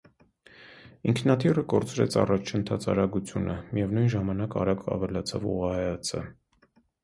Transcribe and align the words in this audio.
Ինքնաթիռը 1.11 1.63
կորցրեց 1.73 2.17
առաջընթաց 2.23 2.89
արագությունը, 2.95 3.59
միևնույն 3.77 4.11
ժամանակ 4.17 4.61
արագ 4.65 4.85
ավելացավ 4.99 5.49
ուղղահայացը։ 5.55 6.27